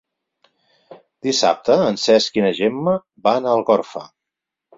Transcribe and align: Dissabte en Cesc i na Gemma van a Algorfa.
Dissabte 1.27 1.75
en 1.89 1.99
Cesc 2.05 2.41
i 2.41 2.45
na 2.47 2.51
Gemma 2.61 2.95
van 3.29 3.47
a 3.47 3.53
Algorfa. 3.61 4.05